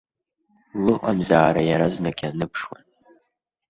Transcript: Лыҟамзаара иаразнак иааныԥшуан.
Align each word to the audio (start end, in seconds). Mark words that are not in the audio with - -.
Лыҟамзаара 0.83 1.61
иаразнак 1.65 2.17
иааныԥшуан. 2.21 2.83